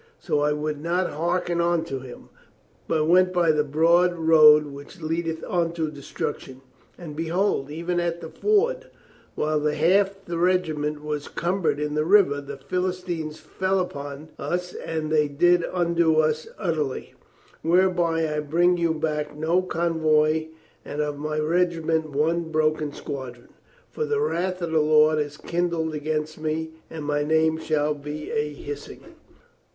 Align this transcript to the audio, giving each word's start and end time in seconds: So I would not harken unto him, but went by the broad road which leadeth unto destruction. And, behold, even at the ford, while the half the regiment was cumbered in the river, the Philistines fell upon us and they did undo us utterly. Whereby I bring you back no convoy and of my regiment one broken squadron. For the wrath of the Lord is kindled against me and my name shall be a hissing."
So 0.17 0.39
I 0.39 0.51
would 0.51 0.81
not 0.81 1.11
harken 1.11 1.61
unto 1.61 1.99
him, 1.99 2.29
but 2.87 3.05
went 3.05 3.31
by 3.31 3.51
the 3.51 3.63
broad 3.63 4.15
road 4.17 4.65
which 4.65 4.99
leadeth 4.99 5.43
unto 5.47 5.91
destruction. 5.91 6.61
And, 6.97 7.15
behold, 7.15 7.69
even 7.69 7.99
at 7.99 8.19
the 8.19 8.29
ford, 8.31 8.87
while 9.35 9.59
the 9.59 9.75
half 9.75 10.25
the 10.25 10.39
regiment 10.39 11.03
was 11.03 11.27
cumbered 11.27 11.79
in 11.79 11.93
the 11.93 12.03
river, 12.03 12.41
the 12.41 12.57
Philistines 12.57 13.39
fell 13.39 13.77
upon 13.79 14.29
us 14.39 14.73
and 14.73 15.11
they 15.11 15.27
did 15.27 15.63
undo 15.71 16.19
us 16.19 16.47
utterly. 16.57 17.13
Whereby 17.61 18.33
I 18.33 18.39
bring 18.39 18.77
you 18.77 18.95
back 18.95 19.37
no 19.37 19.61
convoy 19.61 20.47
and 20.83 20.99
of 20.99 21.19
my 21.19 21.37
regiment 21.37 22.09
one 22.09 22.45
broken 22.51 22.91
squadron. 22.91 23.49
For 23.91 24.05
the 24.05 24.19
wrath 24.19 24.63
of 24.63 24.71
the 24.71 24.79
Lord 24.79 25.19
is 25.19 25.37
kindled 25.37 25.93
against 25.93 26.39
me 26.41 26.71
and 26.89 27.05
my 27.05 27.21
name 27.23 27.59
shall 27.59 27.93
be 27.93 28.31
a 28.31 28.51
hissing." 28.51 29.05